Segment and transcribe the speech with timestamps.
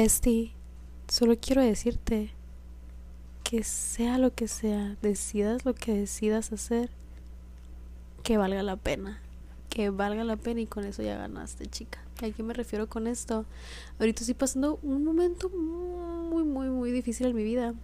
[0.00, 0.52] Bestie,
[1.08, 2.30] solo quiero decirte
[3.42, 6.88] que sea lo que sea, decidas lo que decidas hacer,
[8.22, 9.20] que valga la pena.
[9.68, 11.98] Que valga la pena y con eso ya ganaste, chica.
[12.22, 13.44] ¿A qué me refiero con esto?
[13.98, 17.74] Ahorita estoy pasando un momento muy, muy, muy difícil en mi vida.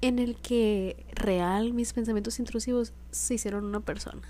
[0.00, 4.22] En el que real mis pensamientos intrusivos se hicieron una persona.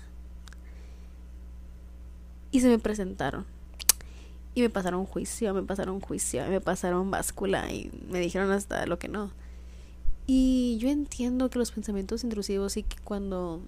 [2.49, 3.45] Y se me presentaron
[4.55, 8.97] y me pasaron juicio, me pasaron juicio, me pasaron báscula y me dijeron hasta lo
[8.97, 9.31] que no.
[10.25, 13.61] Y yo entiendo que los pensamientos intrusivos y que cuando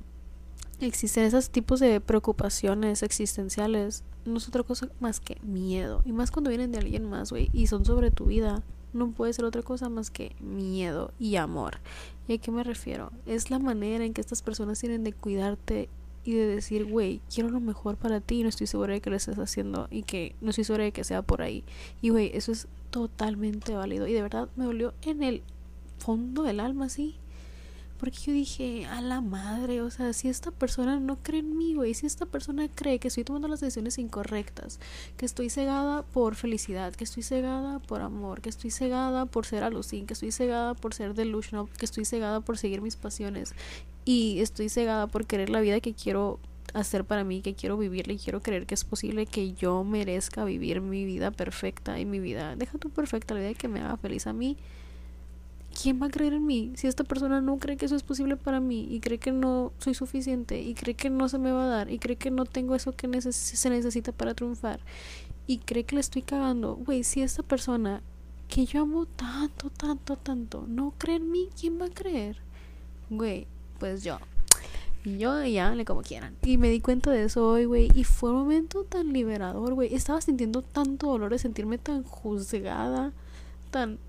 [0.80, 6.02] existen esos tipos de preocupaciones existenciales, no es otra cosa más que miedo.
[6.06, 8.64] Y más cuando vienen de alguien más, güey, y son sobre tu vida,
[8.94, 11.80] no puede ser otra cosa más que miedo y amor.
[12.30, 13.12] ¿Y a qué me refiero?
[13.26, 15.90] Es la manera en que estas personas tienen de cuidarte
[16.28, 19.10] y de decir, güey, quiero lo mejor para ti y no estoy segura de que
[19.10, 21.64] lo estés haciendo y que no estoy segura de que sea por ahí.
[22.02, 25.42] Y, güey, eso es totalmente válido y de verdad me dolió en el
[26.00, 27.16] fondo del alma, sí.
[27.98, 31.76] Porque yo dije, a la madre, o sea, si esta persona no cree en mí,
[31.76, 34.82] güey, si esta persona cree que estoy tomando las decisiones incorrectas,
[35.16, 39.64] que estoy cegada por felicidad, que estoy cegada por amor, que estoy cegada por ser
[39.64, 43.56] alucin, que estoy cegada por ser delusional, que estoy cegada por seguir mis pasiones
[44.08, 46.40] y estoy cegada por querer la vida que quiero
[46.74, 50.46] hacer para mí, que quiero vivir y quiero creer que es posible que yo merezca
[50.46, 53.98] vivir mi vida perfecta y mi vida, deja tu perfecta, la vida que me haga
[53.98, 54.56] feliz a mí.
[55.82, 56.72] ¿Quién va a creer en mí?
[56.76, 59.74] Si esta persona no cree que eso es posible para mí y cree que no
[59.78, 62.46] soy suficiente y cree que no se me va a dar y cree que no
[62.46, 64.80] tengo eso que se necesita para triunfar
[65.48, 68.02] y cree que le estoy cagando, güey, si esta persona
[68.48, 72.38] que yo amo tanto, tanto, tanto, no cree en mí, ¿quién va a creer?
[73.10, 73.48] Güey,
[73.80, 74.20] pues yo.
[75.06, 76.36] Yo ya le como quieran.
[76.44, 77.90] Y me di cuenta de eso hoy, güey.
[77.96, 79.94] Y fue un momento tan liberador, güey.
[79.94, 83.14] Estaba sintiendo tanto dolor de sentirme tan juzgada,
[83.72, 84.00] tan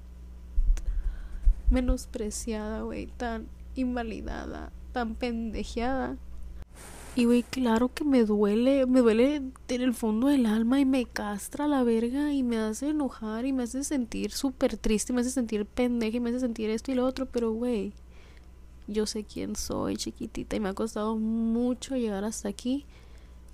[1.70, 3.06] menospreciada, güey.
[3.16, 3.46] Tan
[3.76, 6.16] invalidada, tan pendejeada.
[7.14, 11.04] Y, güey, claro que me duele, me duele en el fondo del alma y me
[11.04, 15.30] castra la verga y me hace enojar y me hace sentir súper triste, me hace
[15.30, 17.92] sentir pendeja y me hace sentir esto y lo otro, pero, güey,
[18.88, 22.86] yo sé quién soy, chiquitita, y me ha costado mucho llegar hasta aquí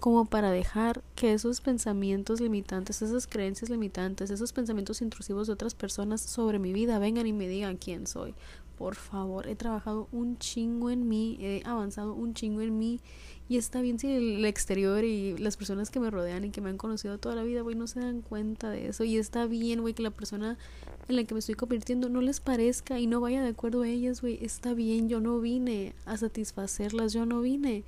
[0.00, 5.74] como para dejar que esos pensamientos limitantes, esas creencias limitantes, esos pensamientos intrusivos de otras
[5.74, 8.34] personas sobre mi vida vengan y me digan quién soy.
[8.76, 13.00] Por favor, he trabajado un chingo en mí, he avanzado un chingo en mí
[13.46, 16.70] y está bien si el exterior y las personas que me rodean y que me
[16.70, 19.04] han conocido toda la vida, güey, no se dan cuenta de eso.
[19.04, 20.56] Y está bien, güey, que la persona
[21.08, 23.88] en la que me estoy convirtiendo no les parezca y no vaya de acuerdo a
[23.88, 24.42] ellas, güey.
[24.42, 27.84] Está bien, yo no vine a satisfacerlas, yo no vine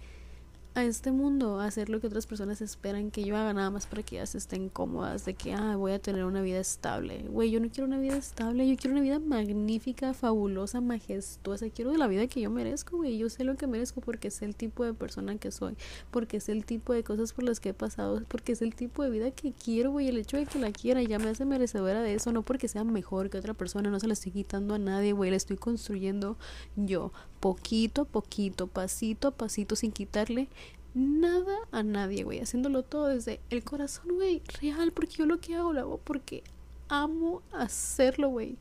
[0.77, 4.03] a este mundo hacer lo que otras personas esperan que yo haga nada más para
[4.03, 7.25] que ellas estén cómodas de que ah, voy a tener una vida estable.
[7.31, 11.71] Güey, yo no quiero una vida estable, yo quiero una vida magnífica, fabulosa, majestuosa.
[11.71, 13.17] Quiero la vida que yo merezco, güey.
[13.17, 15.79] Yo sé lo que merezco porque sé el tipo de persona que soy,
[16.11, 19.03] porque sé el tipo de cosas por las que he pasado, porque es el tipo
[19.03, 20.09] de vida que quiero, güey.
[20.09, 22.85] El hecho de que la quiera ya me hace merecedora de eso, no porque sea
[22.85, 25.31] mejor que otra persona, no se la estoy quitando a nadie, güey.
[25.31, 26.37] La estoy construyendo
[26.77, 27.13] yo,
[27.47, 30.49] poquito a poquito, pasito a pasito, sin quitarle
[30.95, 35.55] nada a nadie, güey, haciéndolo todo desde el corazón, güey, real, porque yo lo que
[35.55, 36.43] hago lo hago porque
[36.89, 38.57] amo hacerlo, güey,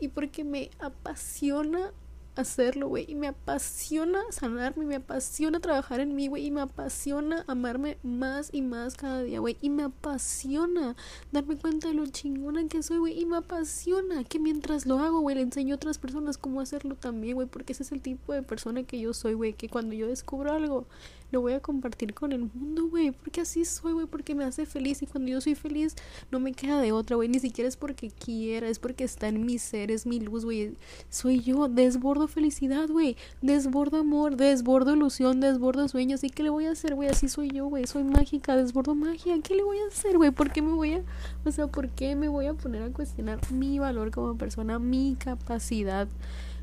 [0.00, 1.92] y porque me apasiona
[2.36, 3.04] hacerlo, güey.
[3.08, 6.46] Y me apasiona sanarme, me apasiona trabajar en mí, güey.
[6.46, 9.56] Y me apasiona amarme más y más cada día, güey.
[9.60, 10.96] Y me apasiona
[11.32, 13.20] darme cuenta de lo chingona que soy, güey.
[13.20, 16.96] Y me apasiona que mientras lo hago, güey, le enseño a otras personas cómo hacerlo
[16.96, 17.46] también, güey.
[17.46, 19.52] Porque ese es el tipo de persona que yo soy, güey.
[19.54, 20.86] Que cuando yo descubro algo,
[21.34, 23.10] lo voy a compartir con el mundo, güey.
[23.10, 24.06] Porque así soy, güey.
[24.06, 25.02] Porque me hace feliz.
[25.02, 25.94] Y cuando yo soy feliz,
[26.30, 27.28] no me queda de otra, güey.
[27.28, 30.74] Ni siquiera es porque quiera, es porque está en mi ser, es mi luz, güey.
[31.10, 33.16] Soy yo, desbordo felicidad, güey.
[33.42, 36.24] Desbordo amor, desbordo ilusión, desbordo sueños.
[36.24, 37.08] ¿Y qué le voy a hacer, güey?
[37.08, 37.86] Así soy yo, güey.
[37.86, 39.36] Soy mágica, desbordo magia.
[39.42, 40.30] ¿Qué le voy a hacer, güey?
[40.30, 41.02] ¿Por qué me voy a,
[41.44, 45.16] o sea, por qué me voy a poner a cuestionar mi valor como persona, mi
[45.18, 46.08] capacidad?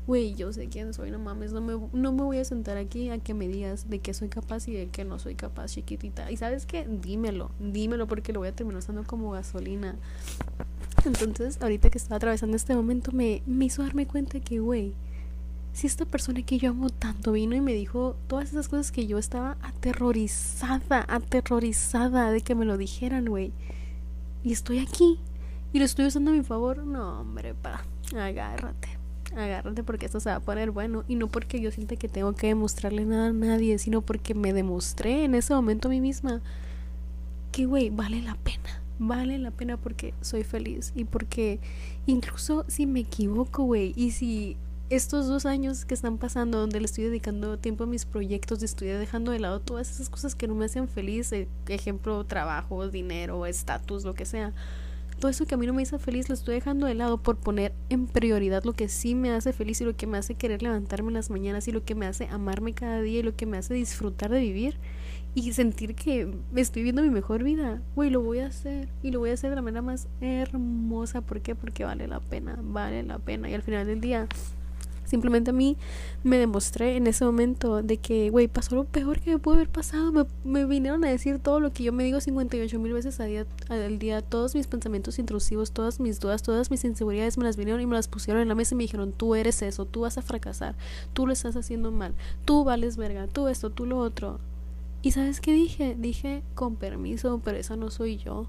[0.06, 3.10] Güey, yo sé quién soy, no mames, no me, no me voy a sentar aquí
[3.10, 6.30] a que me digas de que soy capaz y de que no soy capaz, chiquitita.
[6.30, 9.96] Y sabes qué, dímelo, dímelo porque lo voy a terminar usando como gasolina.
[11.04, 14.94] Entonces, ahorita que estaba atravesando este momento, me, me hizo darme cuenta que, güey,
[15.72, 19.06] si esta persona que yo amo tanto vino y me dijo todas esas cosas que
[19.06, 23.52] yo estaba aterrorizada, aterrorizada de que me lo dijeran, güey.
[24.44, 25.20] Y estoy aquí
[25.72, 26.84] y lo estoy usando a mi favor.
[26.84, 27.84] No, hombre, pa,
[28.14, 29.01] agárrate
[29.36, 32.32] agárrate porque esto se va a poner bueno y no porque yo sienta que tengo
[32.34, 36.40] que demostrarle nada a nadie, sino porque me demostré en ese momento a mí misma
[37.50, 41.60] que, güey, vale la pena, vale la pena porque soy feliz y porque
[42.06, 44.56] incluso si me equivoco, güey, y si
[44.90, 48.88] estos dos años que están pasando donde le estoy dedicando tiempo a mis proyectos, estoy
[48.88, 53.46] dejando de lado todas esas cosas que no me hacen feliz, eh, ejemplo, trabajo, dinero,
[53.46, 54.52] estatus, lo que sea.
[55.22, 57.36] Todo eso que a mí no me hizo feliz lo estoy dejando de lado por
[57.36, 60.64] poner en prioridad lo que sí me hace feliz y lo que me hace querer
[60.64, 63.46] levantarme en las mañanas y lo que me hace amarme cada día y lo que
[63.46, 64.78] me hace disfrutar de vivir
[65.36, 67.80] y sentir que estoy viendo mi mejor vida.
[67.94, 71.20] Güey, lo voy a hacer y lo voy a hacer de la manera más hermosa.
[71.20, 71.54] ¿Por qué?
[71.54, 73.48] Porque vale la pena, vale la pena.
[73.48, 74.26] Y al final del día
[75.12, 75.76] Simplemente a mí
[76.24, 79.68] me demostré en ese momento de que, güey, pasó lo peor que me pudo haber
[79.68, 80.26] pasado.
[80.42, 83.46] Me, vinieron a decir todo lo que yo me digo 58 mil veces al día,
[83.68, 84.22] al día.
[84.22, 87.94] Todos mis pensamientos intrusivos, todas mis dudas, todas mis inseguridades me las vinieron y me
[87.94, 90.76] las pusieron en la mesa y me dijeron, tú eres eso, tú vas a fracasar,
[91.12, 92.14] tú lo estás haciendo mal,
[92.46, 94.40] tú vales verga, tú esto, tú lo otro.
[95.04, 95.96] ¿Y sabes qué dije?
[95.98, 98.46] Dije, con permiso, pero esa no soy yo.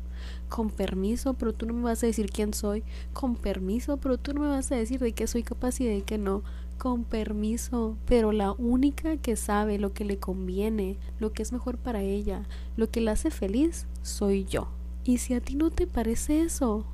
[0.49, 2.83] Con permiso, pero tú no me vas a decir quién soy.
[3.11, 6.03] Con permiso, pero tú no me vas a decir de qué soy capaz y de
[6.03, 6.43] qué no.
[6.77, 11.79] Con permiso, pero la única que sabe lo que le conviene, lo que es mejor
[11.79, 12.43] para ella,
[12.77, 14.67] lo que la hace feliz, soy yo.
[15.03, 16.85] Y si a ti no te parece eso,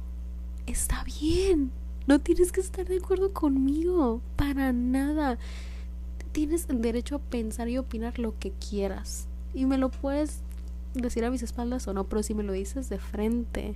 [0.67, 1.71] está bien.
[2.07, 5.37] No tienes que estar de acuerdo conmigo, para nada.
[6.31, 10.41] Tienes derecho a pensar y opinar lo que quieras y me lo puedes
[10.93, 13.75] decir a mis espaldas o no, pero si me lo dices de frente,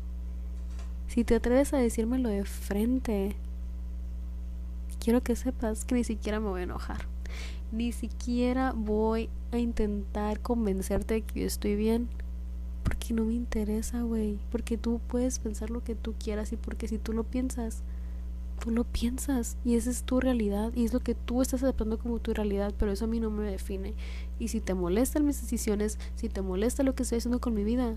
[1.08, 3.36] si te atreves a decírmelo de frente,
[5.00, 7.06] quiero que sepas que ni siquiera me voy a enojar.
[7.72, 12.08] Ni siquiera voy a intentar convencerte de que yo estoy bien.
[12.84, 14.40] Porque no me interesa, güey.
[14.52, 17.84] Porque tú puedes pensar lo que tú quieras y porque si tú lo piensas,
[18.64, 22.00] tú lo piensas y esa es tu realidad y es lo que tú estás aceptando
[22.00, 23.94] como tu realidad, pero eso a mí no me define.
[24.40, 27.66] Y si te molestan mis decisiones, si te molesta lo que estoy haciendo con mi
[27.66, 27.96] vida,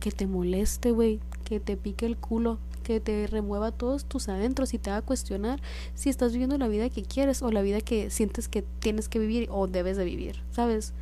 [0.00, 4.74] que te moleste, güey, que te pique el culo, que te remueva todos tus adentros
[4.74, 5.62] y te haga cuestionar
[5.94, 9.18] si estás viviendo la vida que quieres o la vida que sientes que tienes que
[9.18, 10.92] vivir o debes de vivir, ¿sabes?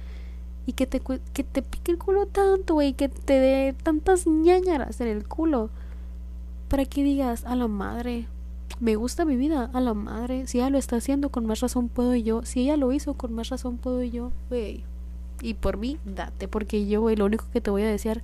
[0.66, 5.00] Y que te, que te pique el culo tanto, güey, que te dé tantas ñañaras
[5.00, 5.68] en el culo.
[6.68, 8.26] Para que digas, a la madre,
[8.78, 10.46] me gusta mi vida a la madre.
[10.46, 12.44] Si ella lo está haciendo, con más razón puedo yo.
[12.44, 14.32] Si ella lo hizo, con más razón puedo yo.
[14.48, 14.84] Güey.
[15.40, 16.48] Y por mí, date.
[16.48, 18.22] Porque yo, güey, lo único que te voy a desear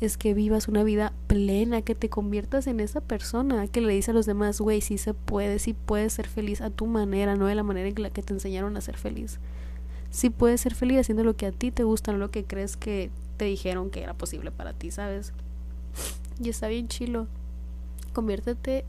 [0.00, 4.12] es que vivas una vida plena, que te conviertas en esa persona que le dice
[4.12, 7.46] a los demás, güey, sí se puede, sí puedes ser feliz a tu manera, no
[7.46, 9.38] de la manera en la que te enseñaron a ser feliz.
[10.10, 12.78] Sí puedes ser feliz haciendo lo que a ti te gusta, no lo que crees
[12.78, 15.34] que te dijeron que era posible para ti, ¿sabes?
[16.42, 17.26] Y está bien chilo.
[18.14, 18.84] Conviértete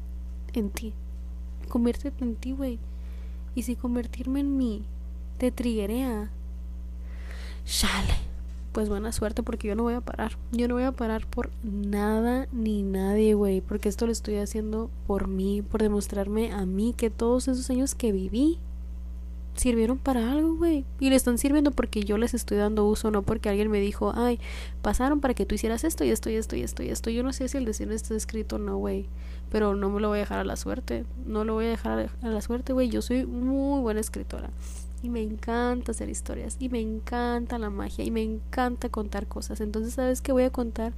[0.54, 0.94] en ti.
[1.72, 2.80] Conviértete en ti, güey.
[3.56, 4.84] Y si convertirme en mí
[5.38, 6.30] te triguea,
[7.64, 8.14] chale.
[8.74, 10.38] Pues buena suerte porque yo no voy a parar.
[10.52, 13.62] Yo no voy a parar por nada ni nadie, güey.
[13.62, 17.96] Porque esto lo estoy haciendo por mí, por demostrarme a mí que todos esos años
[17.96, 18.60] que viví
[19.56, 20.86] sirvieron para algo, güey.
[21.00, 24.14] Y le están sirviendo porque yo les estoy dando uso, no porque alguien me dijo,
[24.16, 24.40] ay,
[24.82, 27.10] pasaron para que tú hicieras esto y esto y esto y esto y esto.
[27.10, 29.08] Yo no sé si el destino está escrito o no, güey.
[29.52, 31.06] Pero no me lo voy a dejar a la suerte.
[31.26, 32.90] No lo voy a dejar a la suerte, güey.
[32.90, 34.50] Yo soy muy buena escritora.
[35.04, 36.56] Y me encanta hacer historias.
[36.60, 38.06] Y me encanta la magia.
[38.06, 39.60] Y me encanta contar cosas.
[39.60, 40.32] Entonces, ¿sabes qué?
[40.32, 40.94] Voy a contar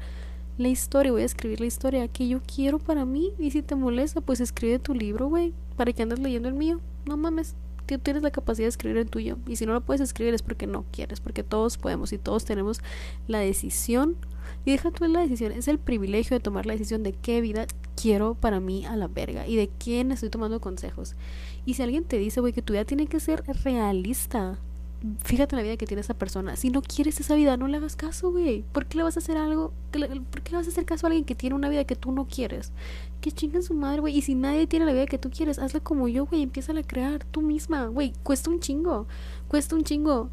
[0.60, 1.12] la historia.
[1.12, 3.32] Voy a escribir la historia que yo quiero para mí.
[3.40, 5.54] Y si te molesta, pues escribe tu libro, güey.
[5.76, 6.80] Para que andes leyendo el mío.
[7.06, 9.38] No mames tienes la capacidad de escribir el tuyo.
[9.48, 12.46] Y si no lo puedes escribir es porque no quieres, porque todos podemos y todos
[12.46, 12.80] tenemos
[13.28, 14.18] la decisión.
[14.66, 17.68] Y deja tú la decisión, es el privilegio de tomar la decisión de qué vida
[17.96, 21.16] quiero para mí a la verga y de quién estoy tomando consejos.
[21.66, 24.58] Y si alguien te dice, güey, que tu vida tiene que ser realista,
[25.24, 26.56] fíjate en la vida que tiene esa persona.
[26.56, 28.64] Si no quieres esa vida, no le hagas caso, güey.
[28.72, 29.74] ¿Por qué le vas a hacer algo?
[29.92, 32.12] ¿Por qué le vas a hacer caso a alguien que tiene una vida que tú
[32.12, 32.72] no quieres?
[33.22, 34.18] Que chingan su madre, güey.
[34.18, 36.44] Y si nadie tiene la vida que tú quieres, hazla como yo, güey.
[36.44, 38.14] Empieza a crear tú misma, güey.
[38.24, 39.08] Cuesta un chingo.
[39.48, 40.30] Cuesta un chingo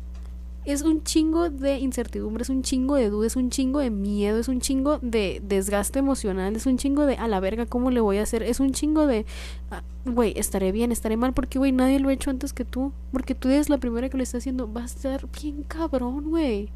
[0.64, 4.38] es un chingo de incertidumbre, es un chingo de duda, es un chingo de miedo,
[4.38, 8.00] es un chingo de desgaste emocional, es un chingo de a la verga, ¿cómo le
[8.00, 8.42] voy a hacer?
[8.42, 9.24] Es un chingo de,
[9.70, 12.92] ah, güey, estaré bien, estaré mal, porque, güey, nadie lo ha hecho antes que tú,
[13.12, 16.70] porque tú eres la primera que lo está haciendo, va a estar bien cabrón, güey.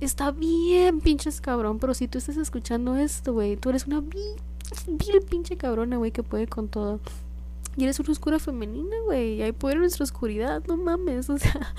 [0.00, 5.20] Está bien, pinches cabrón, pero si tú estás escuchando esto, güey, tú eres una vil,
[5.30, 7.00] pinche cabrona, güey, que puede con todo.
[7.76, 9.42] Y eres una oscura femenina, güey.
[9.42, 11.30] Hay poder en nuestra oscuridad, no mames.
[11.30, 11.74] O sea,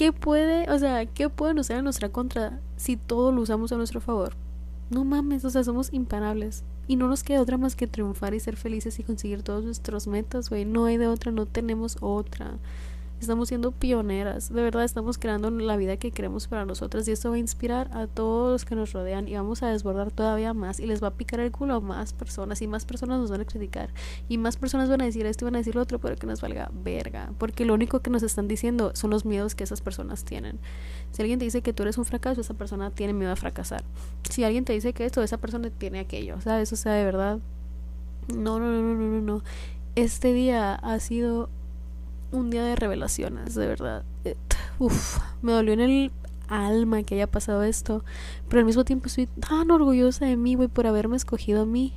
[0.00, 3.76] ¿Qué puede, o sea, qué pueden usar en nuestra contra si todo lo usamos a
[3.76, 4.32] nuestro favor?
[4.88, 6.64] No mames, o sea, somos imparables.
[6.88, 10.06] Y no nos queda otra más que triunfar y ser felices y conseguir todos nuestros
[10.06, 10.64] metas, güey.
[10.64, 12.52] No hay de otra, no tenemos otra.
[13.20, 14.50] Estamos siendo pioneras.
[14.50, 17.06] De verdad, estamos creando la vida que queremos para nosotras.
[17.06, 19.28] Y esto va a inspirar a todos los que nos rodean.
[19.28, 20.80] Y vamos a desbordar todavía más.
[20.80, 22.62] Y les va a picar el culo a más personas.
[22.62, 23.90] Y más personas nos van a criticar.
[24.30, 25.98] Y más personas van a decir esto y van a decir lo otro.
[25.98, 27.30] Pero que nos valga verga.
[27.36, 30.58] Porque lo único que nos están diciendo son los miedos que esas personas tienen.
[31.10, 33.84] Si alguien te dice que tú eres un fracaso, esa persona tiene miedo a fracasar.
[34.30, 36.40] Si alguien te dice que esto, esa persona tiene aquello.
[36.40, 36.72] ¿Sabes?
[36.72, 37.38] O sea, de verdad.
[38.34, 39.42] No, no, no, no, no, no.
[39.94, 41.50] Este día ha sido
[42.32, 44.04] un día de revelaciones, de verdad.
[44.24, 44.36] Eh,
[44.78, 46.12] uf, me dolió en el
[46.48, 48.04] alma que haya pasado esto,
[48.48, 51.94] pero al mismo tiempo estoy tan orgullosa de mí, güey, por haberme escogido a mí.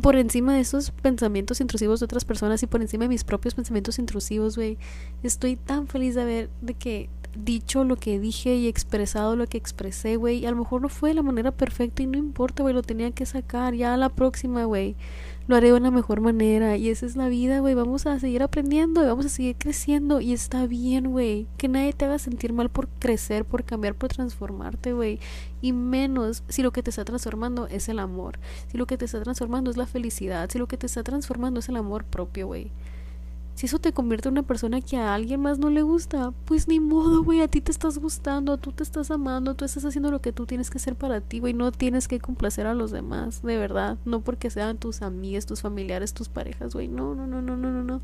[0.00, 3.54] Por encima de esos pensamientos intrusivos de otras personas y por encima de mis propios
[3.54, 4.76] pensamientos intrusivos, güey.
[5.22, 9.56] Estoy tan feliz de haber, de que dicho lo que dije y expresado lo que
[9.56, 10.40] expresé, güey.
[10.40, 12.82] Y a lo mejor no fue de la manera perfecta y no importa, güey, lo
[12.82, 13.74] tenía que sacar.
[13.74, 14.96] Ya a la próxima, güey
[15.48, 16.76] lo haré de una mejor manera.
[16.76, 17.74] Y esa es la vida, güey.
[17.74, 20.20] Vamos a seguir aprendiendo y vamos a seguir creciendo.
[20.20, 21.46] Y está bien, güey.
[21.56, 25.20] Que nadie te haga sentir mal por crecer, por cambiar, por transformarte, güey.
[25.60, 28.38] Y menos si lo que te está transformando es el amor.
[28.70, 30.50] Si lo que te está transformando es la felicidad.
[30.50, 32.70] Si lo que te está transformando es el amor propio, güey.
[33.56, 36.68] Si eso te convierte en una persona que a alguien más no le gusta, pues
[36.68, 40.10] ni modo, güey, a ti te estás gustando, tú te estás amando, tú estás haciendo
[40.10, 42.90] lo que tú tienes que hacer para ti, güey, no tienes que complacer a los
[42.90, 47.26] demás, de verdad, no porque sean tus amigas, tus familiares, tus parejas, güey, no, no,
[47.26, 48.02] no, no, no, no, no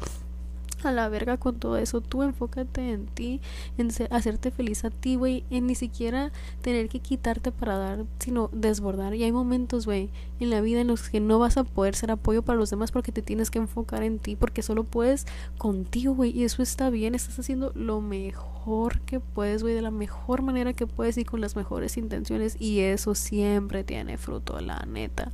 [0.85, 2.01] a la verga con todo eso.
[2.01, 3.41] Tú enfócate en ti,
[3.79, 5.45] en hacerte feliz a ti, güey.
[5.51, 9.15] En ni siquiera tener que quitarte para dar, sino desbordar.
[9.15, 10.11] Y hay momentos, güey,
[10.41, 12.93] en la vida en los que no vas a poder ser apoyo para los demás
[12.93, 15.27] porque te tienes que enfocar en ti, porque solo puedes
[15.59, 16.37] contigo, güey.
[16.37, 20.73] Y eso está bien, estás haciendo lo mejor que puedes, güey, de la mejor manera
[20.73, 22.57] que puedes y con las mejores intenciones.
[22.61, 25.33] Y eso siempre tiene fruto, la neta.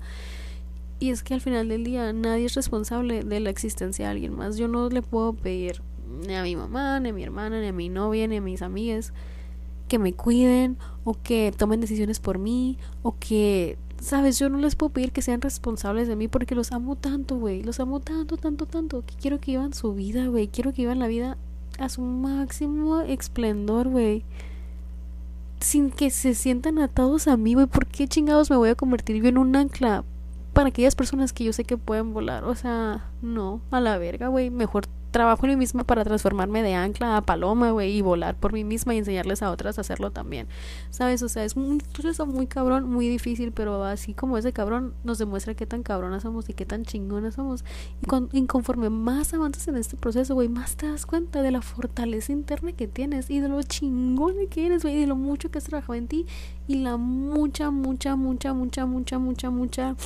[1.00, 4.35] Y es que al final del día nadie es responsable de la existencia de alguien
[4.35, 4.57] más.
[4.57, 5.81] Yo no le puedo pedir
[6.26, 8.62] ni a mi mamá, ni a mi hermana, ni a mi novia, ni a mis
[8.62, 9.12] amigas
[9.88, 14.76] que me cuiden o que tomen decisiones por mí o que, sabes, yo no les
[14.76, 17.62] puedo pedir que sean responsables de mí porque los amo tanto, güey.
[17.62, 20.49] Los amo tanto, tanto, tanto que quiero que vivan su vida, güey.
[20.49, 21.38] Quiero que vivan la vida
[21.78, 24.25] a su máximo esplendor, güey.
[25.61, 27.67] Sin que se sientan atados a mí, güey.
[27.67, 30.05] ¿Por qué chingados me voy a convertir yo en un ancla
[30.58, 32.42] para aquellas personas que yo sé que pueden volar.
[32.42, 34.50] O sea, no, a la verga, güey.
[34.50, 38.52] Mejor trabajo en mí misma para transformarme de ancla a paloma, güey, y volar por
[38.52, 40.48] mí misma y enseñarles a otras a hacerlo también.
[40.90, 41.22] ¿Sabes?
[41.22, 45.18] O sea, es un proceso muy cabrón, muy difícil, pero así como ese cabrón nos
[45.18, 47.64] demuestra qué tan cabronas somos y qué tan chingonas somos.
[48.32, 52.32] Y, conforme más avanzas en este proceso, güey, más te das cuenta de la fortaleza
[52.32, 55.58] interna que tienes y de lo chingón que eres, güey, y de lo mucho que
[55.58, 56.26] has trabajado en ti
[56.66, 59.96] y la mucha, mucha, mucha, mucha, mucha, mucha, mucha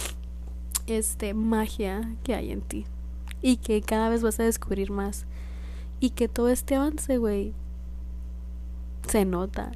[0.87, 2.87] este magia que hay en ti
[3.41, 5.27] y que cada vez vas a descubrir más
[6.01, 7.55] y que todo este avance, güey,
[9.07, 9.73] se nota.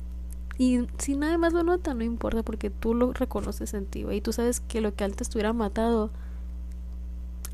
[0.58, 4.18] Y si nadie más lo nota, no importa porque tú lo reconoces en ti, güey.
[4.18, 6.10] Y tú sabes que lo que antes te matado,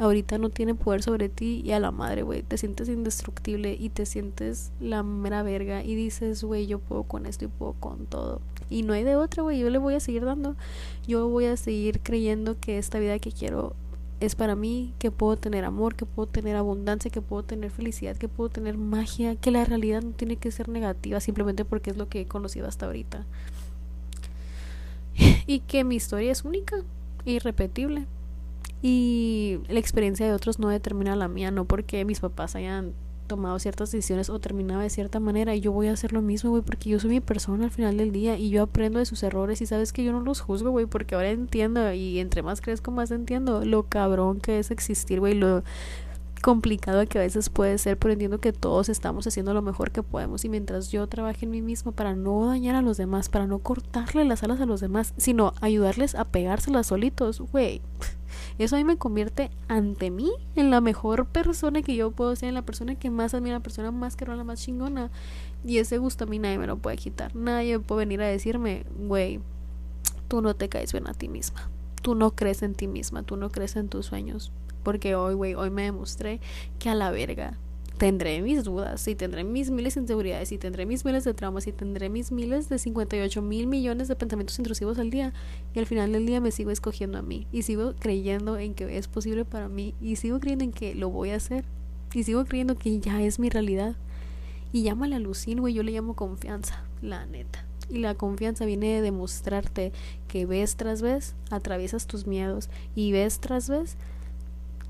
[0.02, 2.42] ahorita no tiene poder sobre ti y a la madre, güey.
[2.42, 7.24] Te sientes indestructible y te sientes la mera verga y dices, güey, yo puedo con
[7.24, 8.40] esto y puedo con todo.
[8.68, 9.60] Y no hay de otra, güey.
[9.60, 10.56] Yo le voy a seguir dando.
[11.06, 13.76] Yo voy a seguir creyendo que esta vida que quiero
[14.18, 18.16] es para mí, que puedo tener amor, que puedo tener abundancia, que puedo tener felicidad,
[18.16, 21.96] que puedo tener magia, que la realidad no tiene que ser negativa simplemente porque es
[21.96, 23.24] lo que he conocido hasta ahorita.
[25.46, 26.76] Y que mi historia es única,
[27.24, 28.06] irrepetible.
[28.82, 32.94] Y la experiencia de otros no determina la mía, no porque mis papás hayan
[33.28, 36.50] tomado ciertas decisiones o terminaba de cierta manera y yo voy a hacer lo mismo,
[36.50, 39.22] güey, porque yo soy mi persona al final del día y yo aprendo de sus
[39.22, 42.60] errores y sabes que yo no los juzgo, güey, porque ahora entiendo y entre más
[42.60, 45.62] crezco más entiendo lo cabrón que es existir, güey, lo
[46.42, 50.02] complicado que a veces puede ser, pero entiendo que todos estamos haciendo lo mejor que
[50.02, 53.46] podemos y mientras yo trabaje en mí mismo para no dañar a los demás, para
[53.46, 57.80] no cortarle las alas a los demás, sino ayudarles a pegárselas solitos, güey
[58.58, 62.48] eso a mí me convierte ante mí en la mejor persona que yo puedo ser,
[62.48, 65.10] en la persona que más admira, la persona más que la más chingona.
[65.64, 67.34] Y ese gusto a mí nadie me lo puede quitar.
[67.34, 69.40] Nadie puede venir a decirme, güey,
[70.28, 71.70] tú no te caes bien a ti misma.
[72.02, 74.52] Tú no crees en ti misma, tú no crees en tus sueños.
[74.82, 76.40] Porque hoy, güey, hoy me demostré
[76.78, 77.58] que a la verga
[77.98, 81.66] tendré mis dudas y tendré mis miles de inseguridades y tendré mis miles de traumas
[81.68, 85.32] y tendré mis miles de 58 mil millones de pensamientos intrusivos al día
[85.72, 88.96] y al final del día me sigo escogiendo a mí y sigo creyendo en que
[88.96, 91.64] es posible para mí y sigo creyendo en que lo voy a hacer
[92.12, 93.94] y sigo creyendo que ya es mi realidad
[94.72, 97.64] y llámale alucin, güey, yo le llamo confianza, la neta.
[97.90, 99.92] Y la confianza viene de demostrarte
[100.28, 103.96] que vez tras vez atraviesas tus miedos y vez tras vez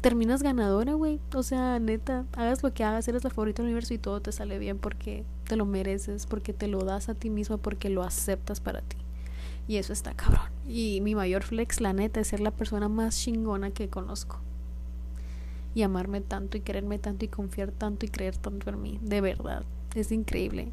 [0.02, 1.20] terminas ganadora, güey.
[1.34, 4.32] O sea, neta, hagas lo que hagas, eres la favorita del universo y todo te
[4.32, 8.02] sale bien porque te lo mereces, porque te lo das a ti mismo, porque lo
[8.02, 8.98] aceptas para ti.
[9.68, 10.50] Y eso está cabrón.
[10.66, 14.40] Y mi mayor flex, la neta, es ser la persona más chingona que conozco.
[15.74, 18.98] Y amarme tanto y quererme tanto y confiar tanto y creer tanto en mí.
[19.00, 19.64] De verdad.
[19.94, 20.72] Es increíble.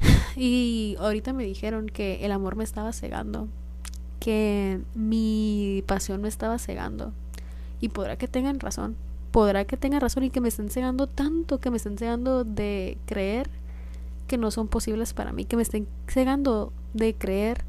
[0.36, 3.48] Y ahorita me dijeron que el amor me estaba cegando.
[4.18, 7.12] Que mi pasión me estaba cegando.
[7.82, 8.96] Y podrá que tengan razón.
[9.32, 12.96] Podrá que tengan razón y que me estén cegando tanto, que me estén cegando de
[13.04, 13.50] creer
[14.26, 17.64] que no son posibles para mí, que me estén cegando de creer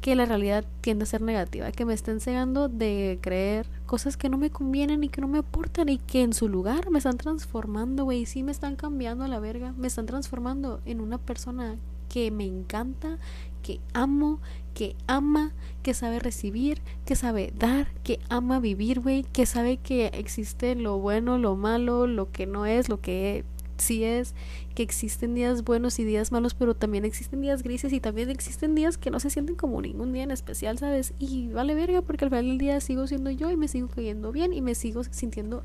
[0.00, 4.28] que la realidad tiende a ser negativa, que me estén cegando de creer cosas que
[4.28, 7.16] no me convienen y que no me aportan y que en su lugar me están
[7.16, 11.76] transformando, güey, sí me están cambiando a la verga, me están transformando en una persona
[12.14, 13.18] que me encanta,
[13.64, 14.38] que amo,
[14.72, 15.52] que ama,
[15.82, 21.00] que sabe recibir, que sabe dar, que ama vivir, güey, que sabe que existe lo
[21.00, 23.44] bueno, lo malo, lo que no es, lo que
[23.78, 24.36] sí es
[24.76, 28.76] que existen días buenos y días malos, pero también existen días grises y también existen
[28.76, 31.14] días que no se sienten como ningún día en especial, ¿sabes?
[31.18, 34.30] Y vale verga porque al final del día sigo siendo yo y me sigo cayendo
[34.30, 35.64] bien y me sigo sintiendo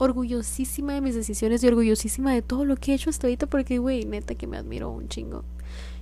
[0.00, 3.78] orgullosísima de mis decisiones y orgullosísima de todo lo que he hecho hasta ahorita porque,
[3.78, 5.44] güey, neta que me admiro un chingo.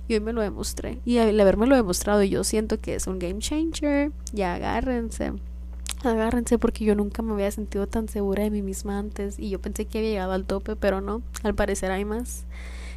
[0.07, 0.99] Y hoy me lo demostré.
[1.05, 4.11] Y al haberme lo demostrado, yo siento que es un game changer.
[4.33, 5.33] Ya agárrense
[6.03, 9.59] agárrense porque yo nunca me había sentido tan segura de mí misma antes y yo
[9.59, 12.45] pensé que había llegado al tope, pero no, al parecer hay más.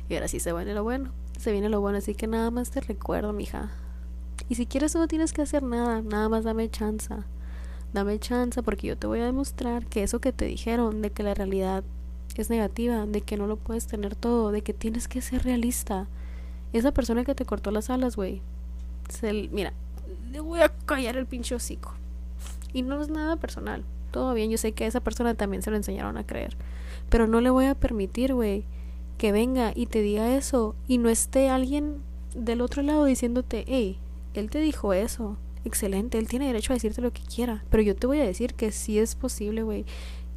[0.09, 2.71] Y ahora sí se viene lo bueno, se viene lo bueno, así que nada más
[2.71, 3.71] te recuerdo, mija.
[4.49, 7.15] Y si quieres no tienes que hacer nada, nada más dame chance.
[7.93, 11.23] Dame chance porque yo te voy a demostrar que eso que te dijeron de que
[11.23, 11.85] la realidad
[12.37, 16.07] es negativa, de que no lo puedes tener todo, de que tienes que ser realista.
[16.73, 18.41] Esa persona que te cortó las alas, güey.
[19.51, 19.75] Mira,
[20.31, 21.93] le voy a callar el pinche hocico.
[22.73, 23.85] Y no es nada personal.
[24.11, 26.57] Todo bien, yo sé que a esa persona también se lo enseñaron a creer.
[27.11, 28.65] Pero no le voy a permitir, güey,
[29.19, 31.99] que venga y te diga eso y no esté alguien
[32.35, 33.99] del otro lado diciéndote, hey,
[34.33, 35.37] él te dijo eso.
[35.65, 37.65] Excelente, él tiene derecho a decirte lo que quiera.
[37.71, 39.85] Pero yo te voy a decir que sí es posible, güey.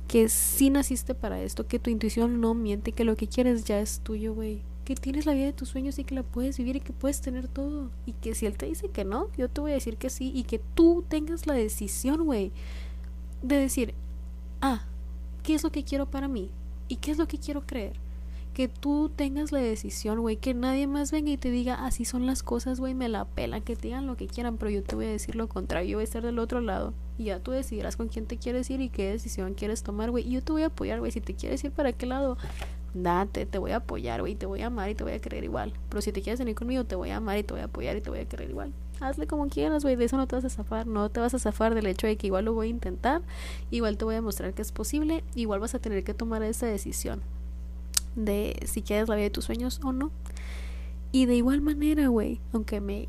[0.07, 3.79] Que sí naciste para esto, que tu intuición no miente, que lo que quieres ya
[3.79, 6.75] es tuyo, güey que tienes la vida de tus sueños y que la puedes vivir
[6.75, 7.89] y que puedes tener todo.
[8.05, 10.31] Y que si él te dice que no, yo te voy a decir que sí.
[10.33, 12.51] Y que tú tengas la decisión, güey,
[13.41, 13.95] de decir,
[14.61, 14.85] ah,
[15.43, 16.51] ¿qué es lo que quiero para mí?
[16.87, 17.99] ¿Y qué es lo que quiero creer?
[18.55, 22.25] Que tú tengas la decisión, güey, que nadie más venga y te diga, así son
[22.25, 24.95] las cosas, güey, me la pelan, que te digan lo que quieran, pero yo te
[24.95, 26.93] voy a decir lo contrario, yo voy a estar del otro lado.
[27.17, 30.25] Y ya tú decidirás con quién te quieres ir y qué decisión quieres tomar, güey.
[30.25, 32.37] Y yo te voy a apoyar, güey, si te quieres ir para qué lado,
[32.93, 35.43] date, te voy a apoyar, güey, te voy a amar y te voy a querer
[35.43, 35.73] igual.
[35.89, 37.97] Pero si te quieres venir conmigo, te voy a amar y te voy a apoyar
[37.97, 38.71] y te voy a querer igual.
[39.01, 41.39] Hazle como quieras, güey, de eso no te vas a zafar, no te vas a
[41.39, 43.21] zafar del hecho de que igual lo voy a intentar,
[43.69, 46.67] igual te voy a mostrar que es posible, igual vas a tener que tomar esa
[46.67, 47.21] decisión
[48.15, 50.11] de si quieres la vida de tus sueños o no.
[51.11, 53.07] Y de igual manera, güey, aunque me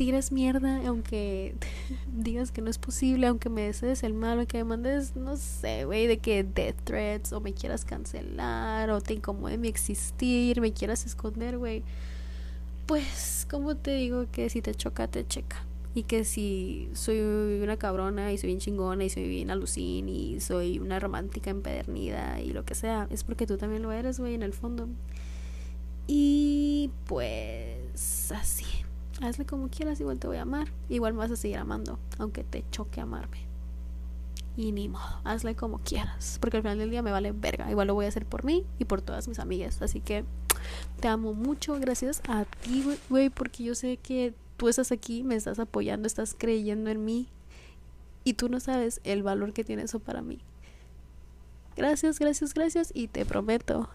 [0.00, 1.54] tires mierda, aunque
[2.12, 5.84] digas que no es posible, aunque me desees el mal, aunque me mandes, no sé,
[5.84, 10.72] güey, de que death threats, o me quieras cancelar, o te incomode mi existir, me
[10.72, 11.82] quieras esconder, güey.
[12.86, 15.64] Pues, como te digo, que si te choca, te checa.
[15.92, 17.20] Y que si soy
[17.62, 22.40] una cabrona y soy bien chingona y soy bien alucin y soy una romántica empedernida
[22.40, 24.88] y lo que sea, es porque tú también lo eres, güey, en el fondo.
[26.06, 28.66] Y pues así
[29.20, 30.68] hazle como quieras, igual te voy a amar.
[30.88, 33.38] Igual me vas a seguir amando, aunque te choque amarme.
[34.56, 36.38] Y ni modo, hazle como quieras.
[36.40, 37.70] Porque al final del día me vale verga.
[37.70, 39.80] Igual lo voy a hacer por mí y por todas mis amigas.
[39.80, 40.24] Así que
[41.00, 41.78] te amo mucho.
[41.78, 46.36] Gracias a ti, güey, porque yo sé que tú estás aquí, me estás apoyando, estás
[46.36, 47.28] creyendo en mí.
[48.24, 50.38] Y tú no sabes el valor que tiene eso para mí.
[51.78, 52.92] Gracias, gracias, gracias.
[52.94, 53.88] Y te prometo,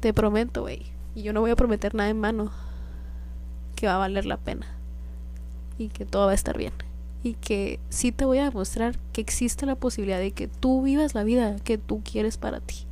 [0.00, 0.82] te prometo, güey.
[1.14, 2.50] Y yo no voy a prometer nada en mano
[3.76, 4.66] que va a valer la pena
[5.78, 6.72] y que todo va a estar bien
[7.22, 11.14] y que sí te voy a demostrar que existe la posibilidad de que tú vivas
[11.14, 12.86] la vida que tú quieres para ti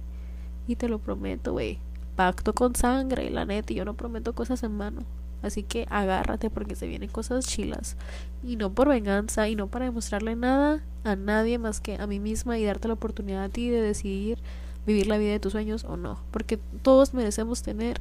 [0.67, 1.79] y te lo prometo güey
[2.17, 5.03] pacto con sangre la neta y yo no prometo cosas en mano
[5.43, 7.97] así que agárrate porque se vienen cosas chilas
[8.43, 12.21] y no por venganza y no para demostrarle nada a nadie más que a mí
[12.21, 14.39] misma y darte la oportunidad a ti de decidir
[14.87, 18.01] vivir la vida de tus sueños o no porque todos merecemos tener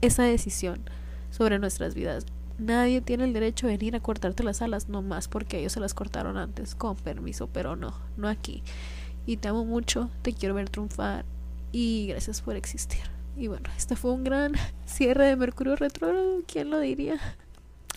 [0.00, 0.80] esa decisión
[1.30, 2.26] sobre nuestras vidas.
[2.58, 5.80] Nadie tiene el derecho de venir a cortarte las alas, no más porque ellos se
[5.80, 8.62] las cortaron antes, con permiso, pero no, no aquí.
[9.26, 11.24] Y te amo mucho, te quiero ver triunfar
[11.72, 13.15] y gracias por existir.
[13.36, 14.52] Y bueno, este fue un gran
[14.86, 17.18] cierre de Mercurio Retro, ¿quién lo diría?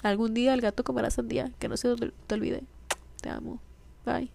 [0.04, 2.64] Algún día el gato comerá sandía, que no se te olvide.
[3.22, 3.60] Te amo.
[4.06, 4.32] Bye.